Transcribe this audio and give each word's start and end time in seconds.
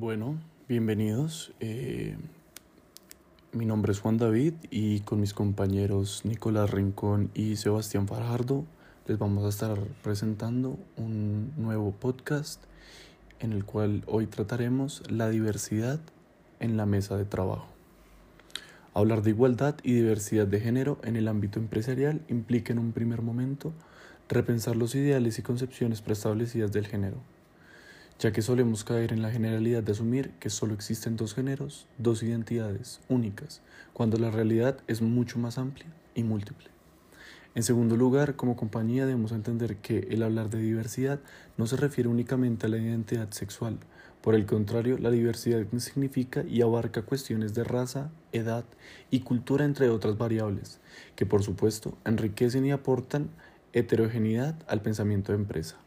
Bueno, 0.00 0.38
bienvenidos. 0.66 1.52
Eh, 1.60 2.16
mi 3.52 3.66
nombre 3.66 3.92
es 3.92 4.00
Juan 4.00 4.16
David 4.16 4.54
y 4.70 5.00
con 5.00 5.20
mis 5.20 5.34
compañeros 5.34 6.22
Nicolás 6.24 6.70
Rincón 6.70 7.30
y 7.34 7.56
Sebastián 7.56 8.08
Fajardo 8.08 8.64
les 9.06 9.18
vamos 9.18 9.44
a 9.44 9.50
estar 9.50 9.78
presentando 10.02 10.78
un 10.96 11.52
nuevo 11.58 11.92
podcast 11.92 12.64
en 13.40 13.52
el 13.52 13.66
cual 13.66 14.02
hoy 14.06 14.26
trataremos 14.26 15.02
la 15.10 15.28
diversidad 15.28 16.00
en 16.60 16.78
la 16.78 16.86
mesa 16.86 17.18
de 17.18 17.26
trabajo. 17.26 17.68
Hablar 18.94 19.20
de 19.20 19.32
igualdad 19.32 19.76
y 19.82 19.92
diversidad 19.92 20.46
de 20.46 20.60
género 20.60 20.98
en 21.04 21.16
el 21.16 21.28
ámbito 21.28 21.58
empresarial 21.58 22.22
implica 22.28 22.72
en 22.72 22.78
un 22.78 22.92
primer 22.92 23.20
momento 23.20 23.74
repensar 24.30 24.76
los 24.76 24.94
ideales 24.94 25.38
y 25.38 25.42
concepciones 25.42 26.00
preestablecidas 26.00 26.72
del 26.72 26.86
género 26.86 27.18
ya 28.20 28.32
que 28.32 28.42
solemos 28.42 28.84
caer 28.84 29.12
en 29.12 29.22
la 29.22 29.32
generalidad 29.32 29.82
de 29.82 29.92
asumir 29.92 30.30
que 30.38 30.50
solo 30.50 30.74
existen 30.74 31.16
dos 31.16 31.34
géneros, 31.34 31.88
dos 31.98 32.22
identidades 32.22 33.00
únicas, 33.08 33.62
cuando 33.92 34.18
la 34.18 34.30
realidad 34.30 34.78
es 34.86 35.02
mucho 35.02 35.40
más 35.40 35.58
amplia 35.58 35.86
y 36.14 36.22
múltiple. 36.22 36.68
En 37.56 37.64
segundo 37.64 37.96
lugar, 37.96 38.36
como 38.36 38.54
compañía 38.54 39.06
debemos 39.06 39.32
entender 39.32 39.78
que 39.78 40.06
el 40.10 40.22
hablar 40.22 40.50
de 40.50 40.60
diversidad 40.60 41.18
no 41.56 41.66
se 41.66 41.76
refiere 41.76 42.08
únicamente 42.08 42.66
a 42.66 42.68
la 42.68 42.78
identidad 42.78 43.30
sexual, 43.32 43.80
por 44.20 44.34
el 44.34 44.44
contrario, 44.44 44.98
la 44.98 45.10
diversidad 45.10 45.64
significa 45.78 46.44
y 46.46 46.60
abarca 46.60 47.02
cuestiones 47.02 47.54
de 47.54 47.64
raza, 47.64 48.10
edad 48.32 48.66
y 49.10 49.20
cultura, 49.20 49.64
entre 49.64 49.88
otras 49.88 50.18
variables, 50.18 50.78
que 51.16 51.24
por 51.24 51.42
supuesto 51.42 51.96
enriquecen 52.04 52.66
y 52.66 52.70
aportan 52.70 53.30
heterogeneidad 53.72 54.56
al 54.68 54.82
pensamiento 54.82 55.32
de 55.32 55.38
empresa. 55.38 55.78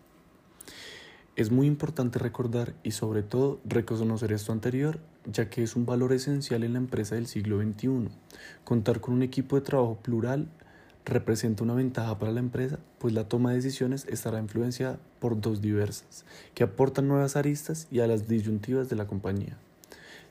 Es 1.36 1.50
muy 1.50 1.66
importante 1.66 2.20
recordar 2.20 2.76
y 2.84 2.92
sobre 2.92 3.24
todo 3.24 3.60
reconocer 3.66 4.32
esto 4.32 4.52
anterior, 4.52 5.00
ya 5.26 5.50
que 5.50 5.64
es 5.64 5.76
un 5.76 5.84
valor 5.84 6.14
esencial 6.14 6.64
en 6.64 6.74
la 6.74 6.78
empresa 6.78 7.16
del 7.16 7.26
siglo 7.26 7.60
XXI. 7.60 8.10
Contar 8.64 9.02
con 9.02 9.16
un 9.16 9.24
equipo 9.24 9.56
de 9.56 9.64
trabajo 9.64 9.98
plural 9.98 10.48
representa 11.06 11.64
una 11.64 11.74
ventaja 11.74 12.20
para 12.20 12.32
la 12.32 12.40
empresa, 12.40 12.78
pues 13.00 13.16
la 13.16 13.28
toma 13.28 13.50
de 13.50 13.56
decisiones 13.56 14.06
estará 14.10 14.38
influenciada 14.38 15.00
por 15.20 15.42
dos 15.42 15.60
diversas, 15.60 16.24
que 16.54 16.66
aportan 16.66 17.08
nuevas 17.08 17.36
aristas 17.36 17.88
y 17.90 18.02
a 18.02 18.08
las 18.08 18.28
disyuntivas 18.28 18.88
de 18.88 18.96
la 18.96 19.08
compañía. 19.08 19.58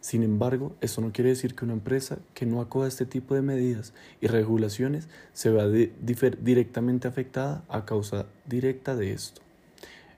Sin 0.00 0.22
embargo, 0.22 0.77
esto 0.81 1.00
no 1.00 1.11
quiere 1.11 1.31
decir 1.31 1.56
que 1.56 1.64
una 1.64 1.75
empresa 1.75 2.19
que 2.33 2.47
no 2.47 2.61
acoja 2.61 2.87
este 2.87 3.06
tipo 3.06 3.34
de 3.34 3.42
medidas 3.42 3.92
y 4.20 4.28
regulaciones 4.28 5.09
se 5.33 5.50
vea 5.50 5.66
directamente 5.66 7.09
afectada 7.09 7.64
a 7.69 7.84
causa 7.84 8.27
directa 8.47 8.94
de 8.94 9.12
esto. 9.12 9.42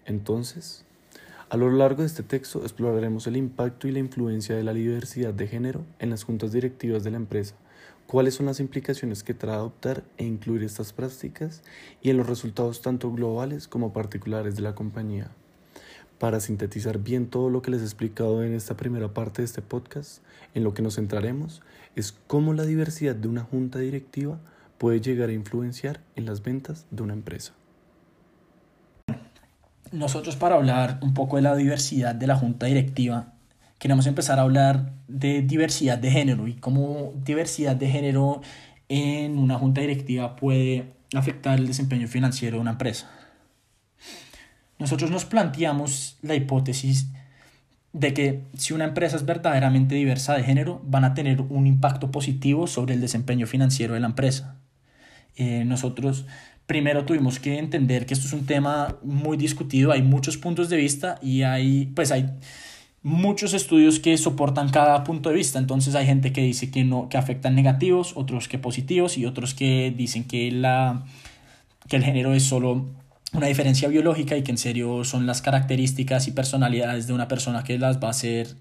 Entonces, 0.06 0.84
a 1.50 1.56
lo 1.56 1.70
largo 1.70 2.02
de 2.02 2.06
este 2.06 2.22
texto 2.22 2.62
exploraremos 2.62 3.26
el 3.26 3.36
impacto 3.36 3.86
y 3.86 3.92
la 3.92 3.98
influencia 3.98 4.56
de 4.56 4.64
la 4.64 4.74
diversidad 4.74 5.32
de 5.32 5.46
género 5.46 5.84
en 5.98 6.10
las 6.10 6.24
juntas 6.24 6.52
directivas 6.52 7.04
de 7.04 7.10
la 7.10 7.16
empresa, 7.16 7.54
cuáles 8.06 8.34
son 8.34 8.46
las 8.46 8.60
implicaciones 8.60 9.22
que 9.22 9.34
trae 9.34 9.54
adoptar 9.54 10.04
e 10.16 10.24
incluir 10.24 10.62
estas 10.62 10.92
prácticas 10.92 11.62
y 12.02 12.10
en 12.10 12.16
los 12.16 12.26
resultados 12.26 12.82
tanto 12.82 13.12
globales 13.12 13.68
como 13.68 13.92
particulares 13.92 14.56
de 14.56 14.62
la 14.62 14.74
compañía. 14.74 15.30
Para 16.18 16.40
sintetizar 16.40 16.98
bien 16.98 17.28
todo 17.28 17.50
lo 17.50 17.62
que 17.62 17.70
les 17.70 17.82
he 17.82 17.84
explicado 17.84 18.42
en 18.42 18.54
esta 18.54 18.76
primera 18.76 19.14
parte 19.14 19.42
de 19.42 19.46
este 19.46 19.62
podcast, 19.62 20.22
en 20.54 20.64
lo 20.64 20.74
que 20.74 20.82
nos 20.82 20.96
centraremos 20.96 21.62
es 21.94 22.12
cómo 22.26 22.52
la 22.52 22.64
diversidad 22.64 23.14
de 23.14 23.28
una 23.28 23.42
junta 23.42 23.78
directiva 23.78 24.38
puede 24.78 25.00
llegar 25.00 25.28
a 25.28 25.34
influenciar 25.34 26.00
en 26.16 26.26
las 26.26 26.42
ventas 26.42 26.86
de 26.90 27.02
una 27.02 27.12
empresa 27.14 27.54
nosotros 29.94 30.36
para 30.36 30.56
hablar 30.56 30.98
un 31.02 31.14
poco 31.14 31.36
de 31.36 31.42
la 31.42 31.54
diversidad 31.54 32.14
de 32.14 32.26
la 32.26 32.36
junta 32.36 32.66
directiva, 32.66 33.32
queremos 33.78 34.06
empezar 34.06 34.38
a 34.38 34.42
hablar 34.42 34.92
de 35.08 35.42
diversidad 35.42 35.98
de 35.98 36.10
género 36.10 36.48
y 36.48 36.54
cómo 36.54 37.12
diversidad 37.24 37.76
de 37.76 37.88
género 37.88 38.42
en 38.88 39.38
una 39.38 39.58
junta 39.58 39.80
directiva 39.80 40.36
puede 40.36 40.92
afectar 41.14 41.58
el 41.58 41.66
desempeño 41.66 42.08
financiero 42.08 42.56
de 42.56 42.62
una 42.62 42.72
empresa. 42.72 43.08
Nosotros 44.78 45.10
nos 45.10 45.24
planteamos 45.24 46.18
la 46.22 46.34
hipótesis 46.34 47.06
de 47.92 48.12
que 48.12 48.42
si 48.58 48.74
una 48.74 48.86
empresa 48.86 49.14
es 49.16 49.24
verdaderamente 49.24 49.94
diversa 49.94 50.34
de 50.34 50.42
género, 50.42 50.82
van 50.84 51.04
a 51.04 51.14
tener 51.14 51.40
un 51.40 51.68
impacto 51.68 52.10
positivo 52.10 52.66
sobre 52.66 52.94
el 52.94 53.00
desempeño 53.00 53.46
financiero 53.46 53.94
de 53.94 54.00
la 54.00 54.08
empresa. 54.08 54.56
Eh, 55.36 55.64
nosotros 55.64 56.26
primero 56.66 57.04
tuvimos 57.04 57.38
que 57.38 57.58
entender 57.58 58.06
que 58.06 58.14
esto 58.14 58.26
es 58.26 58.32
un 58.32 58.46
tema 58.46 58.96
muy 59.02 59.36
discutido, 59.36 59.92
hay 59.92 60.02
muchos 60.02 60.36
puntos 60.36 60.68
de 60.68 60.76
vista 60.76 61.18
y 61.22 61.42
hay, 61.42 61.86
pues 61.94 62.10
hay 62.10 62.30
muchos 63.02 63.52
estudios 63.52 64.00
que 64.00 64.16
soportan 64.16 64.70
cada 64.70 65.04
punto 65.04 65.28
de 65.28 65.36
vista. 65.36 65.58
Entonces 65.58 65.94
hay 65.94 66.06
gente 66.06 66.32
que 66.32 66.40
dice 66.40 66.70
que 66.70 66.84
no, 66.84 67.08
que 67.08 67.18
afectan 67.18 67.54
negativos, 67.54 68.12
otros 68.16 68.48
que 68.48 68.58
positivos 68.58 69.18
y 69.18 69.26
otros 69.26 69.54
que 69.54 69.92
dicen 69.96 70.24
que 70.24 70.50
la 70.50 71.04
que 71.88 71.96
el 71.96 72.04
género 72.04 72.32
es 72.32 72.44
solo 72.44 72.86
una 73.34 73.46
diferencia 73.46 73.88
biológica 73.88 74.36
y 74.36 74.42
que 74.42 74.52
en 74.52 74.58
serio 74.58 75.04
son 75.04 75.26
las 75.26 75.42
características 75.42 76.28
y 76.28 76.32
personalidades 76.32 77.06
de 77.06 77.12
una 77.12 77.28
persona 77.28 77.62
que 77.62 77.78
las 77.78 78.02
va 78.02 78.08
a 78.08 78.10
hacer 78.12 78.56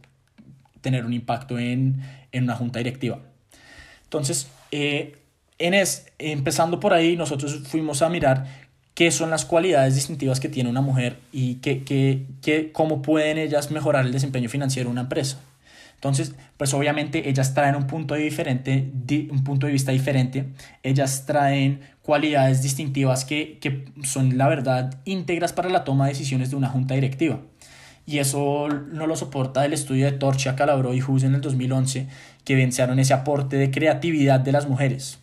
tener 0.82 1.06
un 1.06 1.14
impacto 1.14 1.58
en, 1.58 2.02
en 2.34 2.44
una 2.44 2.56
junta 2.56 2.80
directiva. 2.80 3.22
Entonces, 4.04 4.50
eh, 4.72 5.23
en 5.64 5.74
es, 5.74 6.08
empezando 6.20 6.80
por 6.80 6.94
ahí, 6.94 7.16
nosotros 7.16 7.62
fuimos 7.66 8.02
a 8.02 8.10
mirar 8.10 8.46
qué 8.94 9.12
son 9.12 9.30
las 9.30 9.46
cualidades 9.46 9.96
distintivas 9.96 10.40
que 10.40 10.50
tiene 10.50 10.70
una 10.70 10.82
mujer 10.82 11.20
y 11.32 11.56
qué, 11.56 11.84
qué, 11.84 12.26
qué, 12.42 12.72
cómo 12.72 13.02
pueden 13.02 13.38
ellas 13.38 13.72
mejorar 13.72 14.06
el 14.06 14.12
desempeño 14.12 14.50
financiero 14.50 14.90
de 14.90 14.92
una 14.92 15.02
empresa. 15.02 15.40
Entonces, 15.96 16.36
pues 16.58 16.74
obviamente 16.74 17.30
ellas 17.30 17.54
traen 17.54 17.76
un 17.76 17.88
punto 17.88 18.14
de, 18.14 18.20
diferente, 18.20 18.92
un 19.32 19.44
punto 19.46 19.68
de 19.68 19.72
vista 19.72 19.94
diferente, 19.94 20.48
ellas 20.84 21.26
traen 21.26 21.80
cualidades 22.02 22.62
distintivas 22.62 23.24
que, 23.24 23.58
que 23.60 23.86
son, 24.04 24.38
la 24.38 24.50
verdad, 24.50 25.00
íntegras 25.06 25.54
para 25.54 25.70
la 25.70 25.86
toma 25.86 26.06
de 26.06 26.12
decisiones 26.12 26.50
de 26.50 26.58
una 26.58 26.68
junta 26.68 26.96
directiva. 26.96 27.40
Y 28.06 28.18
eso 28.18 28.68
no 28.68 29.08
lo 29.08 29.16
soporta 29.16 29.64
el 29.64 29.72
estudio 29.72 30.04
de 30.04 30.12
Torcha, 30.12 30.58
Calabro 30.58 30.94
y 30.94 31.02
Hughes 31.02 31.24
en 31.24 31.36
el 31.36 31.42
2011, 31.42 32.08
que 32.44 32.56
vencieron 32.56 33.00
ese 33.00 33.14
aporte 33.14 33.56
de 33.56 33.72
creatividad 33.72 34.42
de 34.42 34.52
las 34.52 34.68
mujeres. 34.68 35.20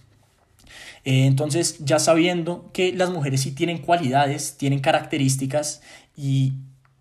Eh, 1.05 1.27
entonces, 1.27 1.79
ya 1.81 1.99
sabiendo 1.99 2.71
que 2.73 2.93
las 2.93 3.11
mujeres 3.11 3.41
sí 3.43 3.53
tienen 3.53 3.79
cualidades, 3.79 4.57
tienen 4.59 4.81
características 4.81 5.83
y 6.17 6.55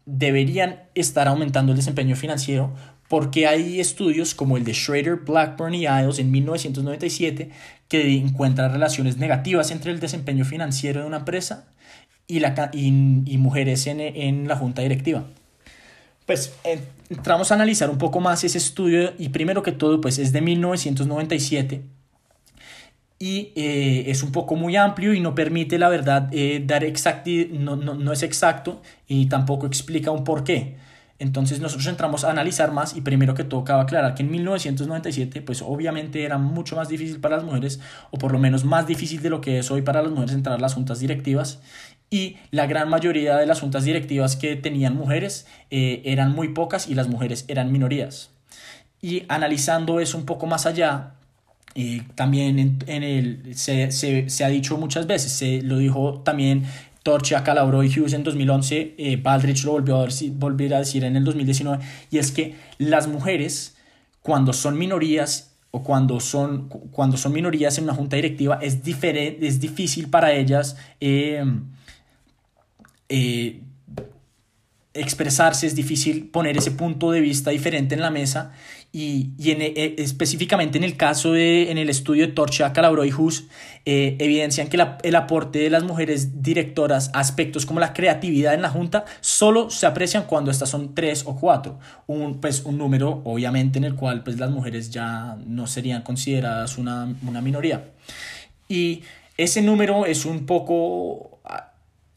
deberían 0.06 0.84
estar 0.96 1.28
aumentando 1.28 1.72
el 1.72 1.78
desempeño 1.78 2.16
financiero, 2.16 2.74
porque 3.08 3.48
hay 3.48 3.80
estudios 3.80 4.36
como 4.36 4.58
el 4.58 4.64
de 4.64 4.74
Schrader, 4.74 5.16
Blackburn 5.18 5.74
y 5.74 5.86
Isles 5.86 6.20
en 6.20 6.32
1997 6.32 7.50
que 7.88 8.18
encuentran 8.18 8.72
relaciones 8.72 9.18
negativas 9.18 9.72
entre 9.72 9.92
el 9.92 10.00
desempeño 10.00 10.46
financiero 10.46 11.02
de 11.02 11.08
una 11.08 11.18
empresa 11.18 11.68
y, 12.28 12.40
la, 12.40 12.70
y, 12.72 12.92
mujeres 12.92 13.88
en, 13.88 14.00
en 14.00 14.48
la 14.48 14.56
junta 14.56 14.84
directiva. 14.84 15.24
Pues 16.28 16.54
entramos 17.10 17.52
a 17.52 17.56
analizar 17.56 17.90
un 17.90 17.98
poco 17.98 18.20
más 18.20 18.44
ese 18.44 18.60
estudio 18.60 19.14
y 19.18 19.30
primero 19.30 19.64
que 19.64 19.72
todo 19.72 20.00
pues 20.00 20.20
es 20.20 20.32
de 20.32 20.42
1997 20.42 21.82
y 23.20 23.52
eh, 23.56 24.06
es 24.08 24.24
un 24.24 24.32
poco 24.32 24.56
muy 24.56 24.78
amplio 24.78 25.14
y 25.14 25.20
no 25.20 25.36
permite, 25.36 25.78
la 25.78 25.90
verdad, 25.90 26.30
eh, 26.32 26.64
dar 26.66 26.86
exacti 26.86 27.50
no, 27.52 27.76
no, 27.76 27.94
no, 27.94 28.14
es 28.14 28.24
exacto 28.24 28.82
y 29.08 29.26
tampoco 29.26 29.68
explica 29.68 30.10
un 30.12 30.24
por 30.24 30.46
qué. 30.46 30.78
Entonces 31.20 31.60
nosotros 31.60 31.88
entramos 31.88 32.24
a 32.24 32.32
analizar 32.32 32.72
más 32.72 32.96
y 32.96 33.02
primero 33.02 33.34
que 33.36 33.44
todo 33.44 33.66
cabe 33.66 33.82
aclarar 33.82 34.16
que 34.16 34.24
en 34.24 34.32
1997 34.32 35.42
pues 35.42 35.62
obviamente 35.62 36.24
era 36.24 36.38
mucho 36.38 36.78
más 36.78 36.88
difícil 36.88 37.20
para 37.20 37.36
las 37.36 37.46
mujeres 37.46 37.82
o 38.10 38.18
por 38.18 38.32
lo 38.32 38.40
menos 38.40 38.64
más 38.64 38.88
difícil 38.88 39.22
de 39.22 39.30
lo 39.30 39.42
que 39.42 39.60
es 39.60 39.70
hoy 39.70 39.82
para 39.82 40.02
las 40.02 40.14
mujeres 40.14 40.34
entrar 40.34 40.56
a 40.56 40.62
las 40.62 40.76
juntas 40.76 41.02
directivas 41.02 41.60
y 42.10 42.38
la 42.52 42.68
gran 42.68 42.90
mayoría 42.90 43.36
de 43.36 43.46
las 43.46 43.60
juntas 43.60 43.84
directivas 43.84 44.38
que 44.38 44.56
tenían 44.56 44.96
mujeres 44.96 45.46
eh, 45.72 46.02
eran 46.06 46.32
muy 46.32 46.50
pocas 46.50 46.88
y 46.88 46.96
las 46.96 47.10
mujeres 47.10 47.44
eran 47.50 47.72
minorías. 47.72 48.32
Y 49.02 49.24
analizando 49.28 50.00
eso 50.00 50.18
un 50.18 50.26
poco 50.26 50.48
más 50.48 50.66
allá, 50.66 51.16
y 51.80 52.02
también 52.16 52.78
en, 52.88 53.04
el, 53.04 53.56
se, 53.56 53.90
se, 53.94 54.30
se, 54.30 54.44
ha 54.44 54.50
dicho 54.50 54.78
muchas 54.78 55.08
veces, 55.08 55.32
se 55.32 55.62
lo 55.62 55.78
dijo 55.78 56.20
también 56.26 56.66
Torcha, 57.04 57.42
Calabro 57.42 57.86
y 57.86 57.88
Hughes 57.88 58.12
en 58.12 58.26
2011, 58.26 58.96
eh, 58.98 59.16
Baldrich 59.16 59.64
lo 59.64 59.72
volvió 59.72 60.02
a, 60.02 60.06
decir, 60.08 60.34
volver 60.34 60.74
a 60.74 60.80
decir 60.80 61.06
en 61.06 61.16
el 61.16 61.24
2019, 61.24 61.82
y 62.12 62.18
es 62.18 62.34
que 62.34 62.56
las 62.80 63.08
mujeres, 63.08 63.78
cuando 64.22 64.52
son 64.52 64.78
minorías 64.78 65.56
o 65.72 65.82
cuando 65.82 66.20
son, 66.20 66.68
cuando 66.68 67.16
son 67.16 67.32
minorías 67.32 67.78
en 67.78 67.86
una 67.86 67.94
junta 67.94 68.18
directiva, 68.18 68.60
es, 68.62 68.84
diferente, 68.84 69.48
es 69.48 69.62
difícil 69.62 70.10
para 70.10 70.34
ellas 70.34 70.76
eh, 71.00 71.46
eh, 73.08 73.62
expresarse, 74.94 75.68
es 75.68 75.76
difícil 75.76 76.30
poner 76.30 76.58
ese 76.58 76.72
punto 76.72 77.12
de 77.12 77.22
vista 77.22 77.52
diferente 77.52 77.94
en 77.94 78.02
la 78.02 78.10
mesa 78.10 78.54
y, 78.92 79.30
y 79.38 79.52
en, 79.52 79.62
eh, 79.62 79.96
específicamente 80.00 80.80
en 80.80 80.84
el 80.84 80.98
caso 80.98 81.32
de, 81.32 81.70
en 81.70 81.78
el 81.78 81.90
estudio 81.90 82.26
de 82.26 82.34
Torcha, 82.34 82.74
Calabro 82.74 83.06
y 83.06 83.14
Hus, 83.14 83.46
eh, 83.86 84.18
evidencian 84.20 84.68
que 84.68 84.78
el 85.04 85.16
aporte 85.16 85.60
de 85.60 85.70
las 85.70 85.84
mujeres 85.84 86.42
directoras 86.42 87.12
a 87.14 87.20
aspectos 87.20 87.68
como 87.68 87.80
la 87.80 87.94
creatividad 87.94 88.56
en 88.56 88.64
la 88.64 88.70
Junta 88.70 89.06
solo 89.22 89.70
se 89.70 89.86
aprecian 89.86 90.24
cuando 90.24 90.50
estas 90.50 90.70
son 90.70 90.96
tres 90.96 91.24
o 91.28 91.36
cuatro, 91.36 91.78
un, 92.08 92.42
pues, 92.42 92.64
un 92.66 92.80
número 92.80 93.22
obviamente 93.26 93.78
en 93.78 93.84
el 93.84 93.94
cual 93.94 94.24
pues, 94.24 94.40
las 94.40 94.50
mujeres 94.50 94.90
ya 94.90 95.38
no 95.46 95.68
serían 95.68 96.02
consideradas 96.02 96.80
una, 96.80 97.14
una 97.28 97.42
minoría. 97.42 97.92
Y 98.68 99.04
ese 99.38 99.62
número 99.62 100.08
es 100.08 100.26
un 100.26 100.48
poco 100.48 101.29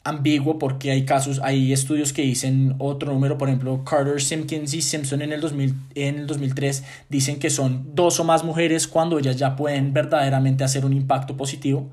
ambiguo 0.04 0.58
porque 0.58 0.90
hay 0.90 1.04
casos, 1.04 1.40
hay 1.43 1.72
estudios 1.72 2.12
que 2.12 2.22
dicen 2.22 2.75
otro 2.78 3.12
número, 3.12 3.38
por 3.38 3.49
ejemplo, 3.49 3.84
Carter, 3.84 4.20
Simpkins 4.20 4.75
y 4.75 4.82
Simpson 4.82 5.22
en 5.22 5.32
el, 5.32 5.40
2000, 5.40 5.75
en 5.94 6.19
el 6.19 6.26
2003 6.26 6.82
dicen 7.08 7.38
que 7.38 7.50
son 7.50 7.94
dos 7.94 8.19
o 8.19 8.25
más 8.25 8.43
mujeres 8.43 8.88
cuando 8.88 9.19
ellas 9.19 9.37
ya 9.37 9.54
pueden 9.54 9.93
verdaderamente 9.93 10.64
hacer 10.64 10.84
un 10.84 10.93
impacto 10.93 11.37
positivo. 11.37 11.90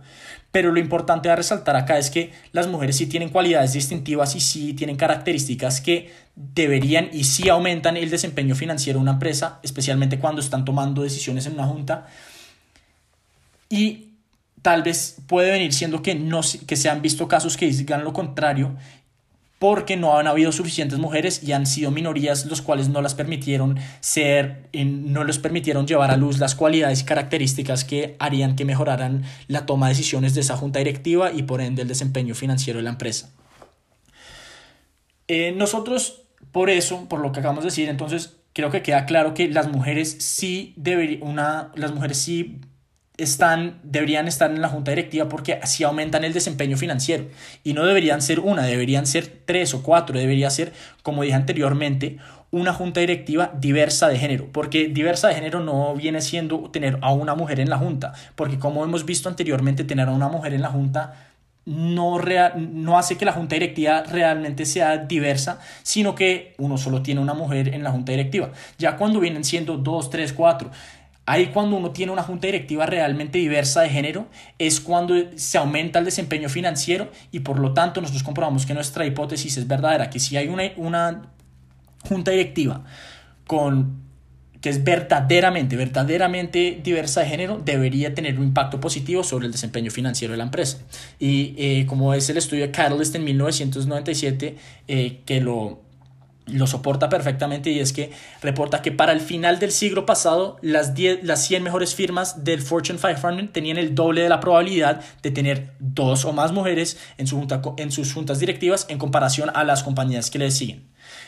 Pero 0.51 0.71
lo 0.71 0.79
importante 0.79 1.29
a 1.29 1.35
resaltar 1.35 1.75
acá 1.75 2.00
es 2.00 2.09
que 2.09 2.31
las 2.53 2.67
mujeres 2.67 2.95
sí 2.95 3.06
tienen 3.06 3.29
cualidades 3.29 3.73
distintivas 3.73 4.35
y 4.35 4.39
sí 4.39 4.73
tienen 4.73 4.95
características 4.95 5.79
que 5.79 6.11
deberían 6.35 7.09
y 7.13 7.25
sí 7.25 7.50
aumentan 7.50 7.97
el 7.97 8.09
desempeño 8.09 8.56
financiero 8.56 8.97
de 8.97 9.03
una 9.03 9.11
empresa, 9.11 9.59
especialmente 9.61 10.17
cuando 10.17 10.41
están 10.41 10.65
tomando 10.65 11.03
decisiones 11.03 11.45
en 11.45 11.53
una 11.53 11.67
junta. 11.67 12.07
Y 13.69 14.08
tal 14.61 14.83
vez 14.83 15.17
puede 15.27 15.51
venir 15.51 15.73
siendo 15.73 16.01
que, 16.01 16.15
no, 16.15 16.41
que 16.67 16.75
se 16.75 16.89
han 16.89 17.01
visto 17.01 17.27
casos 17.27 17.57
que 17.57 17.67
digan 17.67 18.03
lo 18.03 18.13
contrario 18.13 18.75
porque 19.59 19.97
no 19.97 20.17
han 20.17 20.25
habido 20.25 20.53
suficientes 20.53 20.97
mujeres 20.97 21.44
y 21.44 21.51
han 21.51 21.65
sido 21.65 21.91
minorías 21.91 22.45
los 22.45 22.61
cuales 22.61 22.88
no 22.88 23.01
las 23.01 23.13
permitieron 23.13 23.77
ser, 24.00 24.69
no 24.73 25.25
les 25.25 25.38
permitieron 25.38 25.85
llevar 25.85 26.11
a 26.11 26.17
luz 26.17 26.39
las 26.39 26.56
cualidades 26.56 27.01
y 27.01 27.06
características 27.06 27.83
que 27.83 28.15
harían 28.19 28.56
que 28.56 28.63
mejoraran 28.63 29.23
la 29.47 29.65
toma 29.65 29.88
de 29.88 29.95
decisiones 29.95 30.33
de 30.33 30.41
esa 30.41 30.56
junta 30.56 30.79
directiva 30.79 31.33
y 31.33 31.44
por 31.44 31.59
ende 31.59 31.81
el 31.81 31.89
desempeño 31.89 32.35
financiero 32.35 32.79
de 32.79 32.83
la 32.83 32.91
empresa. 32.91 33.31
Eh, 35.27 35.53
nosotros, 35.56 36.23
por 36.53 36.69
eso, 36.69 37.07
por 37.09 37.19
lo 37.19 37.33
que 37.33 37.41
acabamos 37.41 37.65
de 37.65 37.69
decir, 37.69 37.89
entonces 37.89 38.38
creo 38.53 38.71
que 38.71 38.81
queda 38.81 39.06
claro 39.06 39.33
que 39.33 39.50
las 39.50 39.69
mujeres 39.69 40.15
sí 40.19 40.73
deberían, 40.77 41.21
una, 41.21 41.71
las 41.75 41.94
mujeres 41.94 42.17
sí 42.17 42.61
están, 43.19 43.80
deberían 43.83 44.27
estar 44.27 44.50
en 44.51 44.62
la 44.62 44.69
junta 44.69 44.92
directiva 44.92 45.30
porque 45.30 45.54
así 45.54 45.83
aumentan 45.83 46.24
el 46.24 46.33
desempeño 46.33 46.77
financiero. 46.77 47.25
Y 47.63 47.74
no 47.74 47.86
deberían 47.86 48.21
ser 48.21 48.39
una, 48.39 48.63
deberían 48.63 49.06
ser 49.06 49.27
tres 49.45 49.74
o 49.74 49.83
cuatro, 49.83 50.18
debería 50.18 50.50
ser, 50.50 50.74
como 51.04 51.24
dije 51.24 51.36
anteriormente, 51.36 52.18
una 52.51 52.74
junta 52.74 53.00
directiva 53.00 53.51
diversa 53.60 54.07
de 54.07 54.18
género, 54.18 54.48
porque 54.51 54.88
diversa 54.88 55.27
de 55.27 55.36
género 55.36 55.60
no 55.60 55.94
viene 55.95 56.21
siendo 56.21 56.69
tener 56.71 56.98
a 57.01 57.12
una 57.13 57.36
mujer 57.36 57.60
en 57.60 57.69
la 57.69 57.77
junta, 57.77 58.13
porque 58.36 58.57
como 58.57 58.83
hemos 58.83 59.06
visto 59.06 59.30
anteriormente, 59.30 59.83
tener 59.83 60.07
a 60.07 60.12
una 60.12 60.30
mujer 60.30 60.54
en 60.54 60.63
la 60.63 60.69
junta 60.69 61.30
no, 61.66 62.19
no 62.57 62.98
hace 62.98 63.18
que 63.18 63.25
la 63.25 63.33
junta 63.33 63.56
directiva 63.56 64.01
realmente 64.01 64.66
sea 64.66 64.98
diversa, 64.98 65.60
sino 65.83 66.16
que 66.16 66.56
uno 66.57 66.77
solo 66.80 67.04
tiene 67.04 67.21
una 67.21 67.36
mujer 67.36 67.74
en 67.75 67.83
la 67.83 67.92
junta 67.92 68.12
directiva. 68.12 68.51
Ya 68.80 68.95
cuando 68.95 69.19
vienen 69.19 69.44
siendo 69.44 69.77
dos, 69.77 70.10
tres, 70.10 70.33
cuatro, 70.33 70.71
Ahí 71.29 71.51
cuando 71.53 71.75
uno 71.75 71.91
tiene 71.91 72.11
una 72.11 72.23
junta 72.23 72.47
directiva 72.47 72.87
realmente 72.87 73.37
diversa 73.37 73.81
de 73.81 73.89
género 73.89 74.27
es 74.57 74.79
cuando 74.79 75.13
se 75.35 75.59
aumenta 75.59 75.99
el 75.99 76.05
desempeño 76.05 76.49
financiero 76.49 77.11
y 77.31 77.41
por 77.41 77.59
lo 77.59 77.71
tanto 77.75 78.01
nosotros 78.01 78.23
comprobamos 78.23 78.65
que 78.65 78.73
nuestra 78.73 79.05
hipótesis 79.05 79.55
es 79.57 79.67
verdadera, 79.67 80.09
que 80.09 80.19
si 80.19 80.37
hay 80.37 80.47
una, 80.47 80.63
una 80.75 81.21
junta 82.03 82.31
directiva 82.31 82.83
con 83.45 84.09
que 84.59 84.69
es 84.69 84.83
verdaderamente, 84.83 85.75
verdaderamente 85.75 86.81
diversa 86.83 87.21
de 87.21 87.27
género, 87.27 87.61
debería 87.63 88.15
tener 88.15 88.39
un 88.39 88.45
impacto 88.45 88.79
positivo 88.79 89.23
sobre 89.23 89.45
el 89.45 89.51
desempeño 89.51 89.91
financiero 89.91 90.31
de 90.31 90.39
la 90.39 90.45
empresa. 90.45 90.79
Y 91.19 91.53
eh, 91.59 91.85
como 91.87 92.15
es 92.15 92.27
el 92.31 92.37
estudio 92.37 92.63
de 92.63 92.71
Catalyst 92.71 93.13
en 93.13 93.23
1997, 93.25 94.55
eh, 94.87 95.19
que 95.27 95.41
lo 95.41 95.88
lo 96.51 96.67
soporta 96.67 97.09
perfectamente 97.09 97.69
y 97.69 97.79
es 97.79 97.93
que 97.93 98.11
reporta 98.41 98.81
que 98.81 98.91
para 98.91 99.11
el 99.11 99.21
final 99.21 99.59
del 99.59 99.71
siglo 99.71 100.05
pasado 100.05 100.57
las, 100.61 100.93
10, 100.93 101.23
las 101.23 101.45
100 101.45 101.63
mejores 101.63 101.95
firmas 101.95 102.43
del 102.43 102.61
Fortune 102.61 102.99
500 102.99 103.53
tenían 103.53 103.77
el 103.77 103.95
doble 103.95 104.21
de 104.21 104.29
la 104.29 104.39
probabilidad 104.39 105.01
de 105.21 105.31
tener 105.31 105.73
dos 105.79 106.25
o 106.25 106.33
más 106.33 106.51
mujeres 106.51 106.97
en, 107.17 107.27
su 107.27 107.37
junta, 107.37 107.61
en 107.77 107.91
sus 107.91 108.13
juntas 108.13 108.39
directivas 108.39 108.85
en 108.89 108.97
comparación 108.97 109.51
a 109.53 109.63
las 109.63 109.83
compañías 109.83 110.29
que 110.29 110.39
le 110.39 110.51
siguen. 110.51 110.87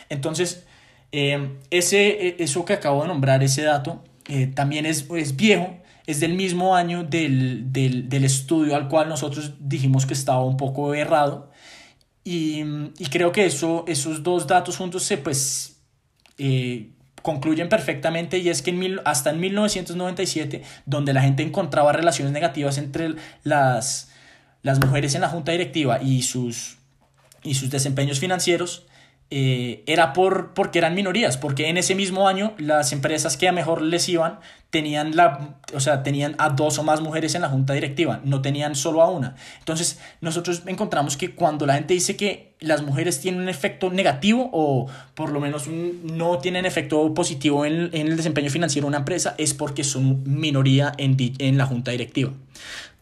Entonces, 0.09 0.65
eh, 1.11 1.57
ese, 1.69 2.27
e, 2.27 2.35
eso 2.39 2.65
que 2.65 2.73
acabo 2.73 3.01
de 3.01 3.07
nombrar, 3.07 3.43
ese 3.43 3.63
dato, 3.63 4.03
eh, 4.27 4.47
también 4.47 4.85
es, 4.85 5.07
es 5.15 5.35
viejo, 5.35 5.77
es 6.07 6.19
del 6.19 6.33
mismo 6.33 6.75
año 6.75 7.03
del, 7.03 7.71
del, 7.71 8.09
del 8.09 8.23
estudio 8.25 8.75
al 8.75 8.87
cual 8.87 9.09
nosotros 9.09 9.53
dijimos 9.59 10.05
que 10.05 10.13
estaba 10.13 10.43
un 10.43 10.57
poco 10.57 10.93
errado 10.93 11.50
y, 12.23 12.61
y 12.97 13.05
creo 13.09 13.31
que 13.31 13.45
eso, 13.45 13.83
esos 13.87 14.23
dos 14.23 14.47
datos 14.47 14.77
juntos 14.77 15.03
se 15.03 15.17
pues 15.17 15.77
eh, 16.37 16.89
concluyen 17.21 17.69
perfectamente 17.69 18.37
y 18.37 18.49
es 18.49 18.61
que 18.61 18.71
en 18.71 18.79
mil, 18.79 19.01
hasta 19.05 19.31
en 19.31 19.39
1997, 19.39 20.63
donde 20.85 21.13
la 21.13 21.21
gente 21.21 21.43
encontraba 21.43 21.91
relaciones 21.93 22.33
negativas 22.33 22.77
entre 22.77 23.15
las, 23.43 24.11
las 24.61 24.79
mujeres 24.79 25.15
en 25.15 25.21
la 25.21 25.29
junta 25.29 25.51
directiva 25.51 26.01
y 26.01 26.21
sus, 26.23 26.77
y 27.43 27.55
sus 27.55 27.69
desempeños 27.69 28.19
financieros, 28.19 28.85
eh, 29.33 29.83
era 29.87 30.11
por, 30.11 30.53
porque 30.53 30.79
eran 30.79 30.93
minorías, 30.93 31.37
porque 31.37 31.69
en 31.69 31.77
ese 31.77 31.95
mismo 31.95 32.27
año 32.27 32.53
las 32.57 32.91
empresas 32.91 33.37
que 33.37 33.47
a 33.47 33.53
mejor 33.53 33.81
les 33.81 34.09
iban 34.09 34.39
tenían, 34.71 35.15
la, 35.15 35.55
o 35.73 35.79
sea, 35.79 36.03
tenían 36.03 36.35
a 36.37 36.49
dos 36.49 36.77
o 36.79 36.83
más 36.83 36.99
mujeres 36.99 37.33
en 37.33 37.41
la 37.41 37.47
junta 37.47 37.73
directiva, 37.73 38.19
no 38.25 38.41
tenían 38.41 38.75
solo 38.75 39.01
a 39.01 39.09
una. 39.09 39.35
Entonces 39.59 39.99
nosotros 40.19 40.63
encontramos 40.65 41.15
que 41.15 41.33
cuando 41.33 41.65
la 41.65 41.75
gente 41.75 41.93
dice 41.93 42.17
que 42.17 42.55
las 42.59 42.81
mujeres 42.81 43.21
tienen 43.21 43.39
un 43.39 43.47
efecto 43.47 43.89
negativo 43.89 44.49
o 44.51 44.87
por 45.15 45.31
lo 45.31 45.39
menos 45.39 45.67
no 45.67 46.39
tienen 46.39 46.65
efecto 46.65 47.13
positivo 47.13 47.65
en, 47.65 47.89
el 47.93 48.17
desempeño 48.17 48.49
financiero 48.49 48.85
de 48.85 48.89
una 48.89 48.97
empresa, 48.97 49.35
es 49.37 49.53
porque 49.53 49.85
son 49.85 50.23
minoría 50.25 50.91
en, 50.97 51.15
en 51.39 51.57
la 51.57 51.65
junta 51.65 51.91
directiva. 51.91 52.33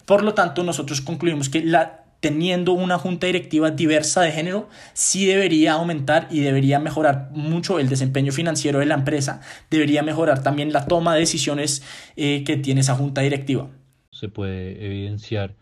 Por 0.06 0.24
lo 0.24 0.36
tanto, 0.36 0.64
nosotros 0.64 1.02
concluimos 1.02 1.50
que 1.50 1.64
la 1.64 2.04
teniendo 2.19 2.74
una 2.74 2.98
junta 2.98 3.27
directiva 3.27 3.71
diversa 3.71 4.21
de 4.21 4.31
género, 4.31 4.69
sí 4.94 5.25
debería 5.25 5.74
aumentar 5.74 6.27
y 6.30 6.42
debería 6.42 6.80
mejorar 6.80 7.30
mucho 7.31 7.80
el 7.80 7.89
desempeño 7.89 8.31
financiero 8.31 8.80
de 8.80 8.86
la 8.86 8.95
empresa, 8.95 9.42
debería 9.69 10.04
mejorar 10.04 10.44
también 10.44 10.74
la 10.74 10.86
toma 10.86 11.13
de 11.13 11.21
decisiones 11.21 11.83
eh, 12.16 12.44
que 12.44 12.57
tiene 12.57 12.81
esa 12.81 12.95
junta 12.95 13.21
directiva. 13.21 13.69
Se 14.12 14.27
puede 14.27 14.86
evidenciar 14.86 15.56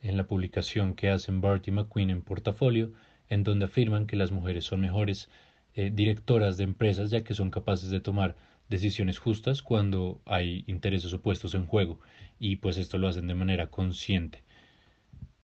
en 0.00 0.16
la 0.16 0.26
publicación 0.26 0.94
que 0.94 1.10
hacen 1.10 1.40
Bart 1.40 1.66
y 1.68 1.72
McQueen 1.72 2.10
en 2.10 2.22
portafolio, 2.22 2.92
en 3.28 3.44
donde 3.44 3.66
afirman 3.66 4.06
que 4.06 4.16
las 4.16 4.30
mujeres 4.30 4.64
son 4.64 4.80
mejores 4.80 5.28
eh, 5.74 5.90
directoras 5.92 6.56
de 6.56 6.64
empresas 6.64 7.10
ya 7.10 7.22
que 7.22 7.34
son 7.34 7.50
capaces 7.50 7.90
de 7.90 8.00
tomar 8.00 8.36
decisiones 8.70 9.18
justas 9.18 9.62
cuando 9.62 10.20
hay 10.24 10.64
intereses 10.66 11.12
opuestos 11.12 11.54
en 11.54 11.66
juego. 11.66 12.00
Y 12.38 12.56
pues 12.56 12.78
esto 12.78 12.96
lo 12.96 13.08
hacen 13.08 13.26
de 13.26 13.34
manera 13.34 13.66
consciente 13.66 14.42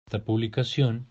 esta 0.06 0.24
publicación 0.24 1.06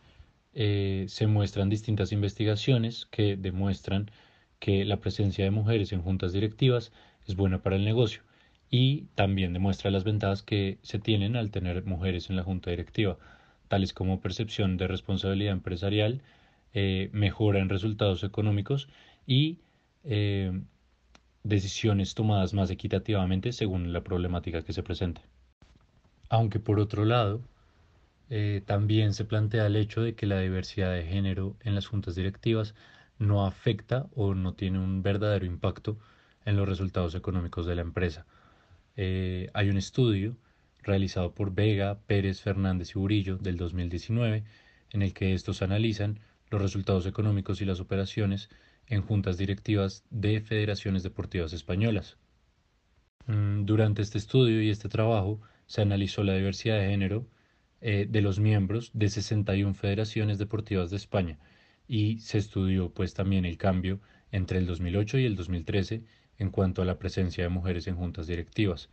eh, 0.54 1.06
se 1.10 1.26
muestran 1.28 1.70
distintas 1.70 2.12
investigaciones 2.12 3.08
que 3.08 3.36
demuestran 3.36 4.12
que 4.60 4.86
la 4.86 4.98
presencia 4.98 5.44
de 5.44 5.52
mujeres 5.52 5.92
en 5.92 6.02
juntas 6.02 6.32
directivas 6.32 6.92
es 7.28 7.36
buena 7.36 7.62
para 7.62 7.76
el 7.76 7.86
negocio 7.86 8.22
y 8.70 9.08
también 9.16 9.52
demuestra 9.52 9.92
las 9.92 10.04
ventajas 10.04 10.44
que 10.44 10.78
se 10.84 11.00
tienen 11.00 11.36
al 11.36 11.52
tener 11.52 11.84
mujeres 11.86 12.30
en 12.30 12.36
la 12.36 12.44
junta 12.44 12.70
directiva, 12.70 13.18
tales 13.68 13.94
como 13.94 14.22
percepción 14.22 14.78
de 14.78 14.88
responsabilidad 14.88 15.54
empresarial, 15.54 16.22
eh, 16.74 17.10
mejora 17.14 17.60
en 17.60 17.70
resultados 17.70 18.24
económicos 18.24 18.90
y 19.26 19.60
eh, 20.04 20.52
decisiones 21.44 22.14
tomadas 22.14 22.54
más 22.54 22.70
equitativamente 22.70 23.52
según 23.54 23.92
la 23.92 24.02
problemática 24.02 24.64
que 24.64 24.74
se 24.74 24.84
presente. 24.84 25.22
Aunque 26.30 26.60
por 26.60 26.80
otro 26.80 27.06
lado, 27.06 27.42
eh, 28.30 28.62
también 28.66 29.14
se 29.14 29.26
plantea 29.26 29.68
el 29.68 29.76
hecho 29.76 30.02
de 30.02 30.16
que 30.16 30.26
la 30.26 30.40
diversidad 30.40 30.94
de 30.94 31.06
género 31.06 31.56
en 31.62 31.76
las 31.76 31.88
juntas 31.88 32.16
directivas 32.16 32.76
no 33.20 33.46
afecta 33.46 34.08
o 34.16 34.34
no 34.34 34.54
tiene 34.54 34.80
un 34.80 35.04
verdadero 35.04 35.46
impacto 35.46 35.98
en 36.46 36.58
los 36.58 36.68
resultados 36.68 37.16
económicos 37.16 37.66
de 37.66 37.76
la 37.76 37.82
empresa. 37.82 38.26
Eh, 38.96 39.50
hay 39.54 39.70
un 39.70 39.78
estudio 39.78 40.36
realizado 40.84 41.34
por 41.34 41.54
Vega, 41.54 42.00
Pérez, 42.08 42.42
Fernández 42.42 42.92
y 42.92 43.00
Burillo 43.00 43.38
del 43.38 43.58
2019 43.58 44.44
en 44.92 45.02
el 45.02 45.14
que 45.14 45.34
estos 45.34 45.62
analizan 45.62 46.20
los 46.50 46.62
resultados 46.62 47.06
económicos 47.06 47.62
y 47.62 47.66
las 47.66 47.80
operaciones 47.80 48.50
en 48.88 49.02
juntas 49.02 49.38
directivas 49.38 50.04
de 50.10 50.42
federaciones 50.42 51.04
deportivas 51.04 51.54
españolas. 51.54 52.18
Mm, 53.26 53.66
durante 53.66 54.02
este 54.02 54.18
estudio 54.18 54.62
y 54.62 54.70
este 54.70 54.90
trabajo 54.90 55.42
se 55.66 55.82
analizó 55.82 56.24
la 56.24 56.36
diversidad 56.36 56.80
de 56.80 56.88
género 56.88 57.26
eh, 57.86 58.08
de 58.10 58.22
los 58.22 58.40
miembros 58.40 58.92
de 58.94 59.10
61 59.10 59.74
federaciones 59.74 60.38
deportivas 60.38 60.90
de 60.90 60.96
España 60.96 61.38
y 61.86 62.20
se 62.20 62.38
estudió 62.38 62.94
pues 62.94 63.14
también 63.14 63.44
el 63.44 63.58
cambio 63.58 64.00
entre 64.32 64.58
el 64.58 64.66
2008 64.66 65.18
y 65.18 65.26
el 65.26 65.36
2013 65.36 66.02
en 66.38 66.50
cuanto 66.50 66.82
a 66.82 66.86
la 66.86 66.98
presencia 66.98 67.44
de 67.44 67.50
mujeres 67.50 67.88
en 67.88 67.98
juntas 67.98 68.26
directivas. 68.26 68.90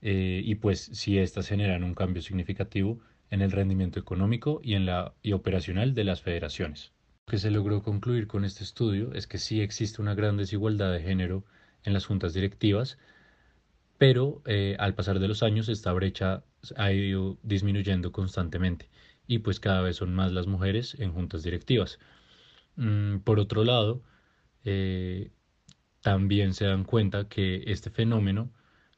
Eh, 0.00 0.40
y 0.42 0.54
pues 0.54 0.80
si 0.80 1.18
éstas 1.18 1.48
generan 1.48 1.84
un 1.84 1.94
cambio 1.94 2.22
significativo 2.22 2.98
en 3.28 3.42
el 3.42 3.52
rendimiento 3.52 4.00
económico 4.00 4.58
y 4.62 4.72
en 4.72 4.86
la 4.86 5.12
y 5.22 5.32
operacional 5.32 5.94
de 5.94 6.04
las 6.04 6.22
federaciones. 6.22 6.92
Lo 7.26 7.32
que 7.32 7.38
se 7.38 7.50
logró 7.50 7.82
concluir 7.82 8.26
con 8.26 8.46
este 8.46 8.64
estudio 8.64 9.12
es 9.12 9.26
que 9.26 9.36
sí 9.36 9.60
existe 9.60 10.00
una 10.00 10.14
gran 10.14 10.38
desigualdad 10.38 10.92
de 10.94 11.02
género 11.02 11.44
en 11.82 11.92
las 11.92 12.06
juntas 12.06 12.32
directivas, 12.32 12.96
pero 13.98 14.40
eh, 14.46 14.76
al 14.78 14.94
pasar 14.94 15.18
de 15.18 15.28
los 15.28 15.42
años 15.42 15.68
esta 15.68 15.92
brecha 15.92 16.42
ha 16.76 16.92
ido 16.92 17.38
disminuyendo 17.42 18.12
constantemente 18.12 18.88
y 19.26 19.40
pues 19.40 19.60
cada 19.60 19.80
vez 19.82 19.96
son 19.96 20.14
más 20.14 20.32
las 20.32 20.46
mujeres 20.46 20.96
en 20.98 21.12
juntas 21.12 21.42
directivas. 21.42 21.98
Mm, 22.76 23.18
por 23.18 23.38
otro 23.40 23.64
lado, 23.64 24.02
eh, 24.64 25.30
también 26.00 26.54
se 26.54 26.66
dan 26.66 26.84
cuenta 26.84 27.28
que 27.28 27.64
este 27.66 27.90
fenómeno 27.90 28.50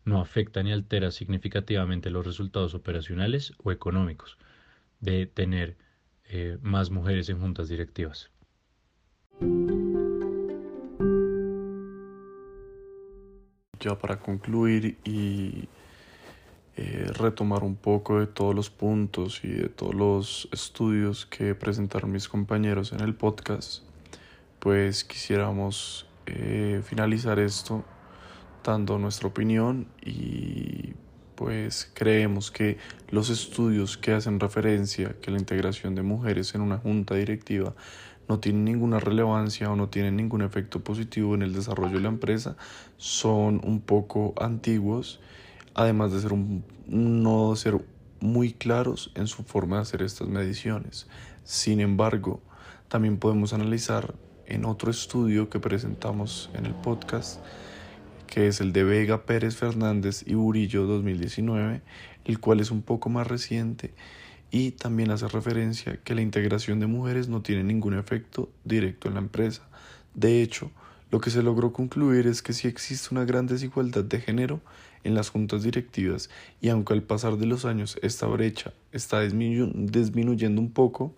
no 0.04 0.20
afecta 0.20 0.62
ni 0.62 0.72
altera 0.72 1.10
significativamente 1.10 2.10
los 2.10 2.26
resultados 2.26 2.74
operacionales 2.74 3.52
o 3.62 3.72
económicos 3.72 4.38
de 5.00 5.26
tener 5.26 5.76
eh, 6.24 6.58
más 6.62 6.90
mujeres 6.90 7.28
en 7.28 7.40
juntas 7.40 7.68
directivas. 7.68 8.30
Ya 13.80 13.96
para 13.98 14.18
concluir 14.18 14.96
y 15.04 15.68
eh, 16.78 17.10
retomar 17.14 17.64
un 17.64 17.74
poco 17.74 18.20
de 18.20 18.26
todos 18.26 18.54
los 18.54 18.68
puntos 18.68 19.40
y 19.42 19.48
de 19.48 19.68
todos 19.70 19.94
los 19.94 20.48
estudios 20.52 21.24
que 21.24 21.54
presentaron 21.54 22.12
mis 22.12 22.28
compañeros 22.28 22.92
en 22.92 23.00
el 23.00 23.14
podcast, 23.14 23.82
pues 24.58 25.02
quisiéramos 25.02 26.06
eh, 26.26 26.82
finalizar 26.84 27.38
esto 27.38 27.82
dando 28.62 28.98
nuestra 28.98 29.28
opinión 29.28 29.86
y 30.04 30.92
pues 31.34 31.90
creemos 31.94 32.50
que 32.50 32.76
los 33.08 33.30
estudios 33.30 33.96
que 33.96 34.12
hacen 34.12 34.38
referencia 34.38 35.14
que 35.22 35.30
la 35.30 35.38
integración 35.38 35.94
de 35.94 36.02
mujeres 36.02 36.54
en 36.54 36.60
una 36.60 36.76
junta 36.76 37.14
directiva 37.14 37.74
no 38.28 38.40
tienen 38.40 38.64
ninguna 38.64 38.98
relevancia 38.98 39.70
o 39.70 39.76
no 39.76 39.88
tienen 39.88 40.16
ningún 40.16 40.42
efecto 40.42 40.84
positivo 40.84 41.34
en 41.34 41.42
el 41.42 41.54
desarrollo 41.54 41.94
de 41.94 42.00
la 42.00 42.08
empresa 42.08 42.56
son 42.98 43.62
un 43.64 43.80
poco 43.80 44.34
antiguos 44.38 45.20
además 45.76 46.10
de 46.10 46.20
ser 46.20 46.32
no 46.86 47.54
ser 47.54 47.84
muy 48.18 48.54
claros 48.54 49.12
en 49.14 49.26
su 49.26 49.42
forma 49.42 49.76
de 49.76 49.82
hacer 49.82 50.02
estas 50.02 50.26
mediciones. 50.26 51.06
Sin 51.44 51.80
embargo, 51.80 52.40
también 52.88 53.18
podemos 53.18 53.52
analizar 53.52 54.14
en 54.46 54.64
otro 54.64 54.90
estudio 54.90 55.50
que 55.50 55.60
presentamos 55.60 56.50
en 56.54 56.64
el 56.64 56.74
podcast, 56.74 57.40
que 58.26 58.48
es 58.48 58.62
el 58.62 58.72
de 58.72 58.84
Vega 58.84 59.26
Pérez 59.26 59.54
Fernández 59.54 60.24
y 60.26 60.34
Burillo 60.34 60.86
2019, 60.86 61.82
el 62.24 62.40
cual 62.40 62.60
es 62.60 62.70
un 62.70 62.80
poco 62.80 63.10
más 63.10 63.26
reciente 63.26 63.92
y 64.50 64.70
también 64.70 65.10
hace 65.10 65.28
referencia 65.28 65.98
que 66.02 66.14
la 66.14 66.22
integración 66.22 66.80
de 66.80 66.86
mujeres 66.86 67.28
no 67.28 67.42
tiene 67.42 67.64
ningún 67.64 67.98
efecto 67.98 68.48
directo 68.64 69.08
en 69.08 69.14
la 69.14 69.20
empresa. 69.20 69.68
De 70.14 70.40
hecho, 70.40 70.70
lo 71.10 71.20
que 71.20 71.30
se 71.30 71.42
logró 71.42 71.72
concluir 71.72 72.26
es 72.26 72.42
que 72.42 72.52
si 72.52 72.66
existe 72.66 73.14
una 73.14 73.24
gran 73.24 73.46
desigualdad 73.46 74.04
de 74.04 74.20
género 74.20 74.60
en 75.04 75.14
las 75.14 75.30
juntas 75.30 75.62
directivas 75.62 76.30
y 76.60 76.68
aunque 76.68 76.94
al 76.94 77.02
pasar 77.02 77.36
de 77.36 77.46
los 77.46 77.64
años 77.64 77.98
esta 78.02 78.26
brecha 78.26 78.72
está 78.90 79.20
disminuyendo 79.20 80.60
un 80.60 80.70
poco, 80.70 81.14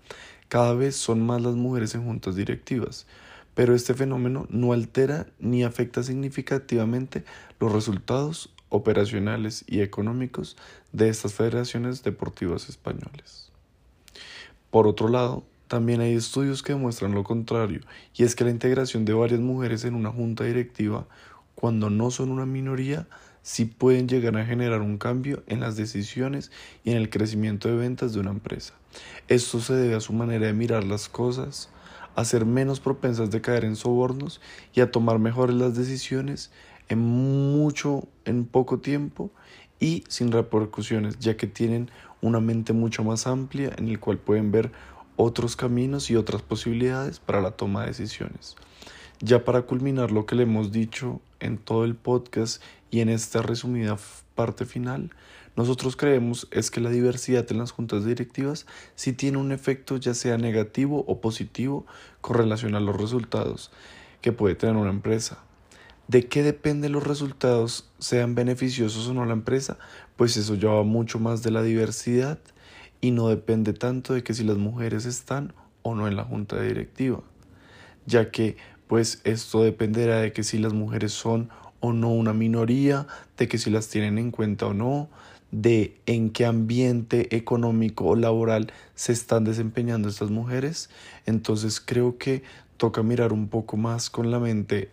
cada 0.48 0.74
vez 0.74 0.96
son 0.96 1.24
más 1.24 1.40
las 1.40 1.54
mujeres 1.54 1.94
en 1.94 2.04
juntas 2.04 2.36
directivas. 2.36 3.06
Pero 3.54 3.74
este 3.74 3.94
fenómeno 3.94 4.46
no 4.50 4.72
altera 4.72 5.26
ni 5.40 5.64
afecta 5.64 6.02
significativamente 6.02 7.24
los 7.58 7.72
resultados 7.72 8.54
operacionales 8.68 9.64
y 9.66 9.80
económicos 9.80 10.56
de 10.92 11.08
estas 11.08 11.34
federaciones 11.34 12.02
deportivas 12.02 12.68
españolas. 12.68 13.50
Por 14.70 14.86
otro 14.86 15.08
lado, 15.08 15.44
también 15.68 16.00
hay 16.00 16.14
estudios 16.14 16.62
que 16.62 16.72
demuestran 16.72 17.12
lo 17.12 17.22
contrario, 17.24 17.80
y 18.14 18.24
es 18.24 18.34
que 18.34 18.44
la 18.44 18.50
integración 18.50 19.04
de 19.04 19.12
varias 19.12 19.40
mujeres 19.40 19.84
en 19.84 19.94
una 19.94 20.10
junta 20.10 20.44
directiva, 20.44 21.06
cuando 21.54 21.90
no 21.90 22.10
son 22.10 22.30
una 22.30 22.46
minoría, 22.46 23.06
sí 23.42 23.64
pueden 23.64 24.08
llegar 24.08 24.36
a 24.36 24.44
generar 24.44 24.80
un 24.80 24.98
cambio 24.98 25.42
en 25.46 25.60
las 25.60 25.76
decisiones 25.76 26.50
y 26.84 26.90
en 26.90 26.96
el 26.96 27.10
crecimiento 27.10 27.68
de 27.68 27.76
ventas 27.76 28.12
de 28.12 28.20
una 28.20 28.30
empresa. 28.30 28.74
Esto 29.28 29.60
se 29.60 29.74
debe 29.74 29.94
a 29.94 30.00
su 30.00 30.12
manera 30.12 30.46
de 30.46 30.52
mirar 30.52 30.84
las 30.84 31.08
cosas, 31.08 31.70
a 32.14 32.24
ser 32.24 32.44
menos 32.44 32.80
propensas 32.80 33.30
de 33.30 33.40
caer 33.40 33.64
en 33.64 33.76
sobornos 33.76 34.40
y 34.74 34.80
a 34.80 34.90
tomar 34.90 35.18
mejores 35.18 35.56
las 35.56 35.76
decisiones 35.76 36.50
en 36.88 36.98
mucho, 36.98 38.08
en 38.24 38.44
poco 38.44 38.80
tiempo 38.80 39.30
y 39.78 40.04
sin 40.08 40.32
repercusiones, 40.32 41.18
ya 41.18 41.36
que 41.36 41.46
tienen 41.46 41.90
una 42.20 42.40
mente 42.40 42.72
mucho 42.72 43.04
más 43.04 43.26
amplia 43.26 43.72
en 43.76 43.88
el 43.88 44.00
cual 44.00 44.18
pueden 44.18 44.50
ver 44.50 44.72
otros 45.18 45.56
caminos 45.56 46.10
y 46.10 46.16
otras 46.16 46.42
posibilidades 46.42 47.18
para 47.18 47.40
la 47.40 47.50
toma 47.50 47.82
de 47.82 47.88
decisiones. 47.88 48.54
Ya 49.18 49.44
para 49.44 49.62
culminar 49.62 50.12
lo 50.12 50.26
que 50.26 50.36
le 50.36 50.44
hemos 50.44 50.70
dicho 50.70 51.20
en 51.40 51.58
todo 51.58 51.84
el 51.84 51.96
podcast 51.96 52.62
y 52.92 53.00
en 53.00 53.08
esta 53.08 53.42
resumida 53.42 53.98
parte 54.36 54.64
final, 54.64 55.10
nosotros 55.56 55.96
creemos 55.96 56.46
es 56.52 56.70
que 56.70 56.80
la 56.80 56.90
diversidad 56.90 57.44
en 57.50 57.58
las 57.58 57.72
juntas 57.72 58.04
directivas 58.04 58.64
sí 58.94 59.12
tiene 59.12 59.38
un 59.38 59.50
efecto 59.50 59.96
ya 59.96 60.14
sea 60.14 60.38
negativo 60.38 61.04
o 61.08 61.20
positivo 61.20 61.84
con 62.20 62.36
relación 62.36 62.76
a 62.76 62.80
los 62.80 62.96
resultados 62.96 63.72
que 64.20 64.30
puede 64.30 64.54
tener 64.54 64.76
una 64.76 64.90
empresa. 64.90 65.38
¿De 66.06 66.28
qué 66.28 66.44
dependen 66.44 66.92
los 66.92 67.04
resultados, 67.04 67.90
sean 67.98 68.36
beneficiosos 68.36 69.08
o 69.08 69.14
no 69.14 69.24
la 69.24 69.32
empresa? 69.32 69.78
Pues 70.16 70.36
eso 70.36 70.54
ya 70.54 70.68
va 70.68 70.84
mucho 70.84 71.18
más 71.18 71.42
de 71.42 71.50
la 71.50 71.62
diversidad 71.62 72.38
y 73.00 73.10
no 73.10 73.28
depende 73.28 73.72
tanto 73.72 74.14
de 74.14 74.22
que 74.22 74.34
si 74.34 74.44
las 74.44 74.56
mujeres 74.56 75.06
están 75.06 75.52
o 75.82 75.94
no 75.94 76.08
en 76.08 76.16
la 76.16 76.24
junta 76.24 76.60
directiva, 76.60 77.20
ya 78.06 78.30
que 78.30 78.56
pues 78.86 79.20
esto 79.24 79.62
dependerá 79.62 80.20
de 80.20 80.32
que 80.32 80.42
si 80.42 80.58
las 80.58 80.72
mujeres 80.72 81.12
son 81.12 81.50
o 81.80 81.92
no 81.92 82.10
una 82.10 82.32
minoría, 82.32 83.06
de 83.36 83.48
que 83.48 83.58
si 83.58 83.70
las 83.70 83.88
tienen 83.88 84.18
en 84.18 84.30
cuenta 84.30 84.66
o 84.66 84.74
no, 84.74 85.08
de 85.50 85.96
en 86.06 86.30
qué 86.30 86.44
ambiente 86.46 87.34
económico 87.36 88.06
o 88.06 88.16
laboral 88.16 88.72
se 88.94 89.12
están 89.12 89.44
desempeñando 89.44 90.08
estas 90.08 90.30
mujeres. 90.30 90.90
Entonces 91.26 91.80
creo 91.80 92.18
que 92.18 92.42
toca 92.76 93.02
mirar 93.02 93.32
un 93.32 93.48
poco 93.48 93.76
más 93.76 94.10
con 94.10 94.30
la 94.30 94.38
mente 94.38 94.90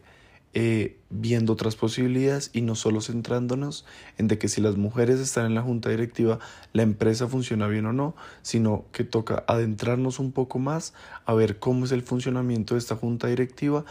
eh, 0.58 0.96
viendo 1.10 1.52
otras 1.52 1.76
posibilidades 1.76 2.50
y 2.54 2.62
no 2.62 2.76
solo 2.76 3.02
centrándonos 3.02 3.86
en 4.18 4.30
de 4.30 4.38
que 4.38 4.48
si 4.48 4.62
las 4.62 4.78
mujeres 4.78 5.20
están 5.20 5.46
en 5.48 5.54
la 5.54 5.62
junta 5.62 5.90
directiva 5.90 6.40
la 6.72 6.82
empresa 6.82 7.28
funciona 7.28 7.68
bien 7.68 7.86
o 7.88 7.92
no, 7.92 8.16
sino 8.42 8.86
que 8.94 9.04
toca 9.04 9.44
adentrarnos 9.48 10.18
un 10.18 10.32
poco 10.32 10.58
más 10.58 10.94
a 11.26 11.34
ver 11.34 11.60
cómo 11.60 11.84
es 11.84 11.92
el 11.92 12.04
funcionamiento 12.04 12.76
de 12.76 12.80
esta 12.80 12.96
junta 12.96 13.28
directiva, 13.28 13.84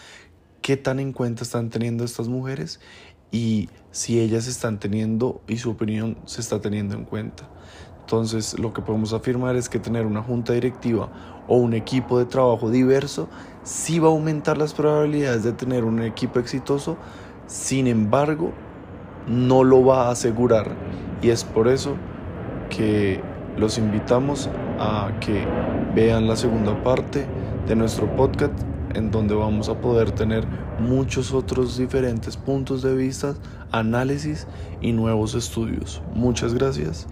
qué 0.63 0.79
tan 0.79 1.01
en 1.01 1.13
cuenta 1.13 1.43
están 1.43 1.69
teniendo 1.69 2.03
estas 2.03 2.29
mujeres 2.29 2.81
y 3.31 3.69
si 3.91 4.19
ellas 4.19 4.47
están 4.47 4.81
teniendo 4.81 5.43
y 5.47 5.59
su 5.59 5.71
opinión 5.71 6.17
se 6.25 6.41
está 6.41 6.63
teniendo 6.63 6.95
en 6.95 7.05
cuenta. 7.05 7.47
Entonces 8.01 8.59
lo 8.59 8.73
que 8.73 8.81
podemos 8.81 9.13
afirmar 9.13 9.57
es 9.57 9.69
que 9.69 9.79
tener 9.79 10.07
una 10.07 10.23
junta 10.23 10.55
directiva 10.55 11.34
o 11.49 11.57
un 11.57 11.75
equipo 11.75 12.19
de 12.19 12.27
trabajo 12.27 12.71
diverso 12.71 13.29
sí 13.65 13.99
va 13.99 14.09
a 14.09 14.13
aumentar 14.13 14.59
las 14.59 14.75
probabilidades 14.75 15.43
de 15.43 15.53
tener 15.53 15.85
un 15.85 16.03
equipo 16.03 16.39
exitoso, 16.39 16.97
sin 17.47 17.87
embargo, 17.87 18.53
no 19.27 19.65
lo 19.65 19.85
va 19.85 20.09
a 20.09 20.11
asegurar. 20.11 20.77
Y 21.23 21.31
es 21.31 21.45
por 21.45 21.69
eso 21.69 21.97
que 22.69 23.21
los 23.57 23.79
invitamos 23.79 24.51
a 24.79 25.13
que 25.21 25.47
vean 25.95 26.27
la 26.27 26.37
segunda 26.37 26.83
parte 26.83 27.27
de 27.67 27.75
nuestro 27.75 28.15
podcast 28.17 28.53
en 28.95 29.11
donde 29.11 29.35
vamos 29.35 29.69
a 29.69 29.81
poder 29.81 30.13
tener 30.13 30.47
muchos 30.79 31.33
otros 31.33 31.79
diferentes 31.79 32.37
puntos 32.37 32.83
de 32.83 32.95
vista, 32.95 33.35
análisis 33.73 34.47
y 34.81 34.93
nuevos 34.93 35.35
estudios. 35.35 36.03
Muchas 36.15 36.55
gracias 36.55 37.07